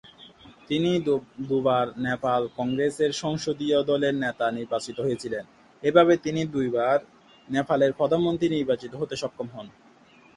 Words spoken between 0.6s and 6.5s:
তিনি দুবার নেপাল কংগ্রেসের সংসদীয় দলের নেতা নির্বাচিত হয়েছিলেন, এভাবে তিনি